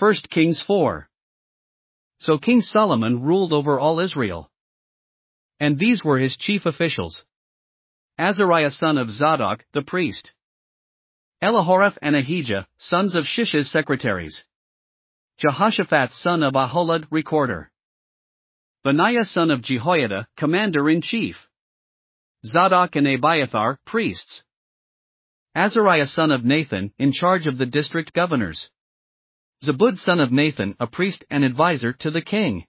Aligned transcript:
1 0.00 0.14
Kings 0.30 0.62
4. 0.66 1.10
So 2.20 2.38
King 2.38 2.62
Solomon 2.62 3.22
ruled 3.22 3.52
over 3.52 3.78
all 3.78 4.00
Israel. 4.00 4.50
And 5.60 5.78
these 5.78 6.02
were 6.02 6.18
his 6.18 6.38
chief 6.38 6.64
officials 6.64 7.22
Azariah 8.18 8.70
son 8.70 8.96
of 8.96 9.10
Zadok, 9.10 9.62
the 9.74 9.82
priest, 9.82 10.32
Elihoreph 11.42 11.98
and 12.00 12.16
Ahijah, 12.16 12.66
sons 12.78 13.14
of 13.14 13.24
Shisha 13.24 13.62
secretaries, 13.62 14.44
Jehoshaphat 15.38 16.12
son 16.12 16.42
of 16.42 16.54
Ahilud, 16.54 17.06
recorder, 17.10 17.70
Benaiah 18.82 19.26
son 19.26 19.50
of 19.50 19.60
Jehoiada, 19.60 20.26
commander 20.34 20.88
in 20.88 21.02
chief, 21.02 21.36
Zadok 22.46 22.96
and 22.96 23.06
Abiathar, 23.06 23.78
priests, 23.84 24.44
Azariah 25.54 26.06
son 26.06 26.30
of 26.30 26.42
Nathan, 26.42 26.94
in 26.98 27.12
charge 27.12 27.46
of 27.46 27.58
the 27.58 27.66
district 27.66 28.14
governors. 28.14 28.70
Zabud 29.62 29.96
son 29.98 30.20
of 30.20 30.32
Nathan, 30.32 30.74
a 30.80 30.86
priest 30.86 31.24
and 31.30 31.44
advisor 31.44 31.92
to 31.92 32.10
the 32.10 32.22
king. 32.22 32.64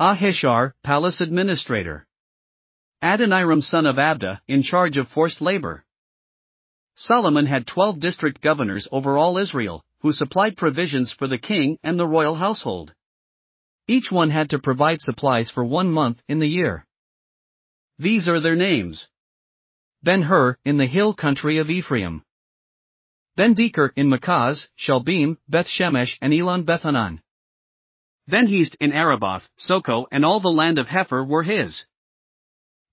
Ahishar, 0.00 0.72
palace 0.82 1.20
administrator. 1.20 2.06
Adoniram 3.02 3.60
son 3.60 3.84
of 3.84 3.96
Abda, 3.96 4.40
in 4.48 4.62
charge 4.62 4.96
of 4.96 5.08
forced 5.08 5.42
labor. 5.42 5.84
Solomon 6.96 7.44
had 7.44 7.66
twelve 7.66 8.00
district 8.00 8.40
governors 8.40 8.88
over 8.90 9.18
all 9.18 9.36
Israel, 9.36 9.84
who 10.00 10.12
supplied 10.12 10.56
provisions 10.56 11.12
for 11.12 11.28
the 11.28 11.38
king 11.38 11.76
and 11.82 11.98
the 11.98 12.06
royal 12.06 12.34
household. 12.34 12.94
Each 13.86 14.10
one 14.10 14.30
had 14.30 14.50
to 14.50 14.58
provide 14.58 15.02
supplies 15.02 15.50
for 15.50 15.64
one 15.64 15.90
month 15.90 16.18
in 16.28 16.38
the 16.38 16.48
year. 16.48 16.86
These 17.98 18.26
are 18.26 18.40
their 18.40 18.56
names. 18.56 19.08
Ben 20.02 20.22
Hur, 20.22 20.56
in 20.64 20.78
the 20.78 20.86
hill 20.86 21.12
country 21.12 21.58
of 21.58 21.68
Ephraim. 21.68 22.22
Ben 23.36 23.56
Deker 23.56 23.90
in 23.96 24.08
Makaz, 24.08 24.68
Shaalbim, 24.78 25.38
Beth 25.48 25.66
Shemesh 25.66 26.16
and 26.20 26.32
Elon 26.32 26.64
Bethanan. 26.64 27.20
Ben 28.28 28.46
Hesed 28.46 28.76
in 28.80 28.92
Arubboth, 28.92 29.48
Sokoh 29.58 30.06
and 30.12 30.24
all 30.24 30.38
the 30.38 30.48
land 30.48 30.78
of 30.78 30.86
Hepher 30.86 31.26
were 31.26 31.42
his. 31.42 31.84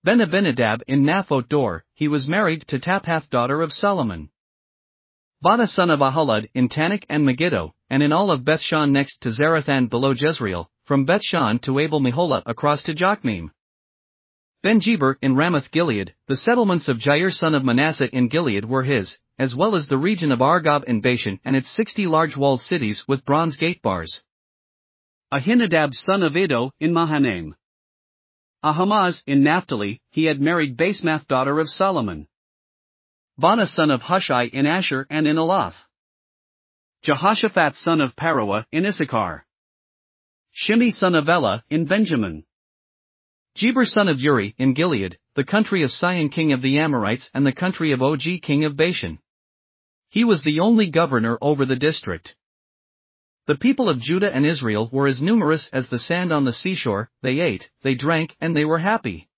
Ben 0.02 0.20
Abinadab 0.20 0.82
in 0.88 1.04
Naphoth 1.04 1.48
Dor, 1.48 1.84
he 1.94 2.08
was 2.08 2.28
married 2.28 2.66
to 2.66 2.80
Taphath 2.80 3.30
daughter 3.30 3.62
of 3.62 3.72
Solomon. 3.72 4.30
Baana 5.44 5.68
son 5.68 5.90
of 5.90 6.00
Ahilud 6.00 6.48
in 6.54 6.68
Taanach 6.68 7.04
and 7.08 7.24
Megiddo, 7.24 7.72
and 7.88 8.02
in 8.02 8.12
all 8.12 8.32
of 8.32 8.44
Bethshan 8.44 8.90
next 8.90 9.20
to 9.20 9.30
Zarethan 9.30 9.88
below 9.88 10.12
Jezreel, 10.12 10.68
from 10.84 11.06
Bethshan 11.06 11.60
to 11.62 11.78
Abel 11.78 12.00
Meholah 12.00 12.42
across 12.46 12.82
to 12.82 12.94
Jokmeam. 12.94 13.50
Ben 14.62 14.78
Geber 14.78 15.18
in 15.20 15.34
Ramoth 15.34 15.72
Gilead, 15.72 16.14
the 16.28 16.36
settlements 16.36 16.86
of 16.86 16.98
Jair 16.98 17.32
son 17.32 17.56
of 17.56 17.64
Manasseh 17.64 18.08
in 18.14 18.28
Gilead 18.28 18.64
were 18.64 18.84
his, 18.84 19.18
as 19.36 19.56
well 19.56 19.74
as 19.74 19.88
the 19.88 19.98
region 19.98 20.30
of 20.30 20.40
Argob 20.40 20.84
in 20.84 21.00
Bashan 21.00 21.40
and 21.44 21.56
its 21.56 21.68
sixty 21.74 22.06
large 22.06 22.36
walled 22.36 22.60
cities 22.60 23.02
with 23.08 23.24
bronze 23.24 23.56
gate 23.56 23.82
bars. 23.82 24.22
Ahinadab 25.32 25.92
son 25.94 26.22
of 26.22 26.36
Iddo 26.36 26.70
in 26.78 26.92
Mahanaim. 26.92 27.56
Ahimaaz 28.62 29.24
in 29.26 29.42
Naphtali, 29.42 30.00
he 30.10 30.26
had 30.26 30.40
married 30.40 30.76
Basemath 30.76 31.26
daughter 31.26 31.58
of 31.58 31.68
Solomon. 31.68 32.28
Baana 33.36 33.66
son 33.66 33.90
of 33.90 34.02
Hushai 34.02 34.44
in 34.44 34.66
Asher 34.66 35.08
and 35.10 35.26
in 35.26 35.34
Elath. 35.34 35.74
Jehoshaphat 37.02 37.74
son 37.74 38.00
of 38.00 38.14
Paruah 38.14 38.64
in 38.70 38.86
Issachar. 38.86 39.44
Shimei 40.52 40.92
son 40.92 41.16
of 41.16 41.28
Elah 41.28 41.64
in 41.68 41.86
Benjamin. 41.86 42.44
Geber 43.54 43.84
son 43.84 44.08
of 44.08 44.18
Uri, 44.18 44.54
in 44.56 44.72
Gilead, 44.72 45.18
the 45.34 45.44
country 45.44 45.82
of 45.82 45.92
Sihon 45.92 46.30
king 46.30 46.52
of 46.52 46.62
the 46.62 46.78
Amorites 46.78 47.28
and 47.34 47.44
the 47.44 47.52
country 47.52 47.92
of 47.92 48.00
Og 48.00 48.22
king 48.42 48.64
of 48.64 48.76
Bashan. 48.76 49.18
He 50.08 50.24
was 50.24 50.42
the 50.42 50.60
only 50.60 50.90
governor 50.90 51.36
over 51.42 51.66
the 51.66 51.76
district. 51.76 52.34
The 53.46 53.58
people 53.58 53.90
of 53.90 54.00
Judah 54.00 54.34
and 54.34 54.46
Israel 54.46 54.88
were 54.90 55.06
as 55.06 55.20
numerous 55.20 55.68
as 55.70 55.90
the 55.90 55.98
sand 55.98 56.32
on 56.32 56.46
the 56.46 56.52
seashore, 56.52 57.10
they 57.20 57.40
ate, 57.40 57.70
they 57.82 57.94
drank, 57.94 58.34
and 58.40 58.56
they 58.56 58.64
were 58.64 58.78
happy. 58.78 59.28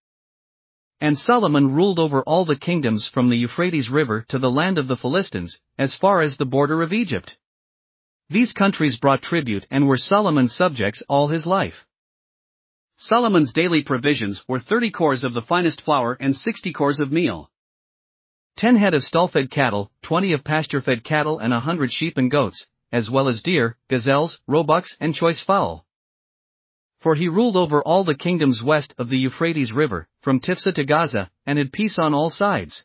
And 1.01 1.19
Solomon 1.19 1.73
ruled 1.73 1.99
over 1.99 2.23
all 2.23 2.45
the 2.45 2.55
kingdoms 2.55 3.09
from 3.09 3.31
the 3.31 3.37
Euphrates 3.37 3.91
River 3.91 4.25
to 4.29 4.39
the 4.39 4.51
land 4.51 4.79
of 4.79 4.87
the 4.87 4.97
Philistines, 4.97 5.59
as 5.77 5.97
far 5.97 6.21
as 6.21 6.37
the 6.37 6.47
border 6.47 6.83
of 6.83 6.93
Egypt. 6.93 7.37
These 8.31 8.53
countries 8.53 8.97
brought 8.97 9.23
tribute 9.23 9.67
and 9.73 9.89
were 9.89 9.97
Solomon's 9.97 10.55
subjects 10.55 11.03
all 11.09 11.29
his 11.29 11.47
life. 11.47 11.85
Solomon's 12.97 13.53
daily 13.53 13.83
provisions 13.83 14.43
were 14.47 14.61
30 14.61 14.91
cors 14.93 15.25
of 15.25 15.35
the 15.35 15.43
finest 15.43 15.81
flour 15.81 16.17
and 16.21 16.37
60 16.37 16.73
cors 16.73 17.01
of 17.01 17.11
meal. 17.11 17.51
10 18.57 18.77
head 18.77 18.95
of 18.95 19.03
stall-fed 19.03 19.51
cattle, 19.51 19.91
20 20.03 20.33
of 20.33 20.45
pasture-fed 20.45 21.03
cattle 21.03 21.41
and 21.41 21.53
100 21.53 21.93
sheep 21.93 22.17
and 22.17 22.31
goats, 22.31 22.67
as 22.93 23.11
well 23.11 23.27
as 23.29 23.43
deer, 23.43 23.77
gazelles, 23.89 24.39
roebucks 24.47 24.97
and 25.01 25.13
choice 25.13 25.43
fowl. 25.43 25.85
For 27.01 27.17
he 27.17 27.29
ruled 27.29 27.57
over 27.57 27.83
all 27.83 28.05
the 28.05 28.15
kingdoms 28.15 28.63
west 28.63 28.95
of 28.97 29.09
the 29.09 29.19
Euphrates 29.19 29.73
River, 29.73 30.09
from 30.23 30.41
Tiphsah 30.41 30.75
to 30.77 30.85
Gaza, 30.85 31.31
and 31.45 31.59
had 31.59 31.73
peace 31.73 31.99
on 31.99 32.15
all 32.15 32.31
sides. 32.31 32.85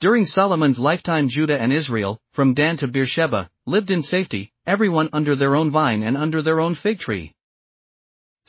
During 0.00 0.26
Solomon's 0.26 0.78
lifetime 0.78 1.28
Judah 1.28 1.60
and 1.60 1.72
Israel, 1.72 2.20
from 2.32 2.54
Dan 2.54 2.76
to 2.78 2.88
Beersheba, 2.88 3.48
lived 3.64 3.90
in 3.90 4.02
safety, 4.02 4.52
everyone 4.66 5.08
under 5.12 5.36
their 5.36 5.54
own 5.54 5.70
vine 5.70 6.02
and 6.02 6.16
under 6.16 6.42
their 6.42 6.60
own 6.60 6.74
fig 6.74 6.98
tree. 6.98 7.34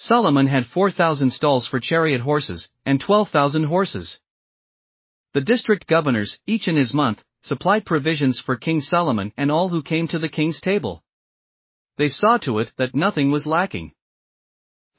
Solomon 0.02 0.48
had 0.48 0.66
4,000 0.66 1.30
stalls 1.34 1.68
for 1.68 1.82
chariot 1.82 2.22
horses, 2.22 2.70
and 2.86 3.02
12,000 3.02 3.66
horses. 3.66 4.22
The 5.34 5.42
district 5.42 5.88
governors, 5.88 6.40
each 6.48 6.70
in 6.70 6.78
his 6.78 6.94
month, 6.94 7.22
supplied 7.42 7.86
provisions 7.86 8.40
for 8.40 8.56
King 8.56 8.80
Solomon 8.80 9.34
and 9.36 9.52
all 9.52 9.68
who 9.68 9.84
came 9.84 10.08
to 10.08 10.18
the 10.18 10.30
king's 10.30 10.62
table. 10.62 11.04
They 11.98 12.08
saw 12.08 12.38
to 12.40 12.60
it 12.60 12.72
that 12.78 12.96
nothing 12.96 13.30
was 13.30 13.46
lacking. 13.46 13.92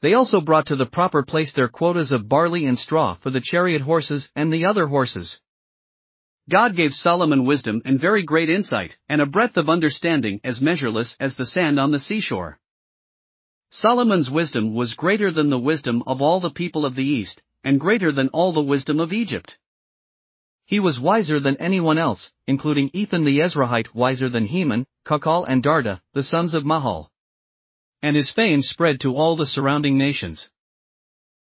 They 0.03 0.13
also 0.13 0.43
brought 0.43 0.67
to 0.67 0.77
the 0.77 0.85
proper 0.85 1.23
place 1.23 1.55
their 1.55 1.69
quotas 1.69 2.13
of 2.13 2.29
barley 2.29 2.67
and 2.67 2.79
straw 2.79 3.17
for 3.23 3.31
the 3.31 3.41
chariot 3.43 3.81
horses 3.81 4.29
and 4.37 4.53
the 4.53 4.67
other 4.67 4.87
horses. 4.87 5.41
God 6.51 6.77
gave 6.77 6.93
Solomon 6.93 7.47
wisdom 7.47 7.81
and 7.87 7.99
very 7.99 8.23
great 8.23 8.51
insight, 8.51 8.99
and 9.09 9.23
a 9.23 9.27
breadth 9.27 9.57
of 9.57 9.71
understanding 9.71 10.41
as 10.45 10.61
measureless 10.61 11.17
as 11.19 11.37
the 11.37 11.47
sand 11.47 11.81
on 11.81 11.91
the 11.91 12.01
seashore. 12.01 12.60
Solomon's 13.71 14.29
wisdom 14.29 14.75
was 14.75 14.95
greater 14.95 15.31
than 15.31 15.49
the 15.49 15.59
wisdom 15.59 16.03
of 16.05 16.21
all 16.21 16.41
the 16.41 16.51
people 16.51 16.85
of 16.85 16.97
the 16.97 17.05
East, 17.05 17.43
and 17.63 17.79
greater 17.79 18.11
than 18.11 18.29
all 18.31 18.53
the 18.53 18.61
wisdom 18.61 18.99
of 18.99 19.13
Egypt. 19.13 19.59
He 20.67 20.81
was 20.81 20.99
wiser 20.99 21.39
than 21.39 21.57
anyone 21.57 21.97
else, 21.97 22.33
including 22.49 22.91
Ethan 22.93 23.25
the 23.25 23.39
Ezrahite 23.39 23.95
wiser 23.95 24.29
than 24.29 24.47
Heman, 24.47 24.87
Chalcol 25.07 25.45
and 25.49 25.63
Darda, 25.63 26.01
the 26.15 26.25
sons 26.25 26.53
of 26.53 26.65
Mahol. 26.65 27.11
And 28.03 28.17
his 28.17 28.31
fame 28.31 28.63
spread 28.63 29.01
to 29.01 29.15
all 29.15 29.37
the 29.37 29.47
surrounding 29.47 29.97
nations. 29.97 30.49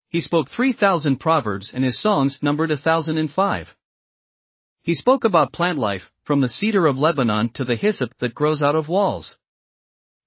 He 0.10 0.20
spoke 0.20 0.50
3,000 0.50 1.20
proverbs 1.20 1.72
and 1.74 1.84
his 1.84 2.02
songs 2.02 2.40
numbered 2.42 2.72
a 2.72 2.78
thousand 2.78 3.18
and 3.18 3.32
five. 3.32 3.76
He 4.82 4.96
spoke 4.96 5.24
about 5.24 5.54
plant 5.54 5.78
life, 5.78 6.12
from 6.24 6.42
the 6.42 6.50
cedar 6.50 6.86
of 6.86 6.98
Lebanon 6.98 7.50
to 7.54 7.64
the 7.64 7.76
hyssop 7.76 8.12
that 8.20 8.34
grows 8.34 8.62
out 8.62 8.76
of 8.76 8.90
walls. 8.90 9.38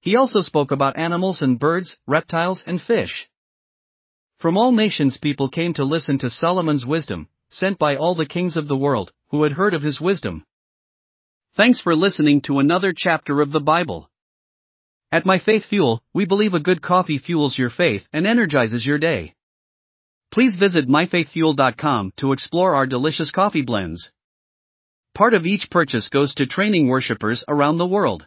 He 0.03 0.17
also 0.17 0.41
spoke 0.41 0.73
about 0.73 0.99
animals 0.99 1.43
and 1.43 1.61
birds, 1.61 1.97
reptiles 2.09 2.65
and 2.67 2.83
fish. 2.83 3.29
From 4.41 4.59
all 4.59 4.73
nations 4.73 5.17
people 5.17 5.49
came 5.49 5.75
to 5.75 5.85
listen 5.85 6.19
to 6.19 6.29
Solomon's 6.29 6.85
wisdom, 6.85 7.29
sent 7.51 7.79
by 7.79 7.95
all 7.95 8.17
the 8.17 8.27
kings 8.27 8.57
of 8.57 8.67
the 8.67 8.77
world, 8.77 9.13
who 9.31 9.45
had 9.45 9.53
heard 9.53 9.75
of 9.75 9.83
his 9.83 10.01
wisdom. 10.01 10.45
Thanks 11.57 11.81
for 11.81 11.95
listening 11.95 12.41
to 12.43 12.59
another 12.59 12.93
chapter 12.97 13.41
of 13.41 13.53
the 13.53 13.61
Bible. 13.61 14.11
At 15.13 15.25
My 15.25 15.39
Faith 15.39 15.67
Fuel, 15.67 16.03
we 16.13 16.25
believe 16.25 16.55
a 16.55 16.59
good 16.59 16.83
coffee 16.83 17.19
fuels 17.19 17.57
your 17.57 17.71
faith 17.71 18.09
and 18.13 18.27
energizes 18.27 18.85
your 18.85 18.99
day. 18.99 19.37
Please 20.33 20.57
visit 20.57 20.89
myfaithfuel.com 20.89 22.15
to 22.17 22.33
explore 22.33 22.75
our 22.75 22.87
delicious 22.87 23.31
coffee 23.31 23.63
blends. 23.63 24.11
Part 25.15 25.35
of 25.35 25.47
each 25.47 25.71
purchase 25.71 26.09
goes 26.09 26.35
to 26.35 26.47
training 26.47 26.89
worshippers 26.89 27.45
around 27.47 27.79
the 27.79 27.87
world. 27.87 28.27